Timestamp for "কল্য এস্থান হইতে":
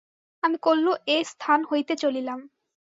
0.61-1.93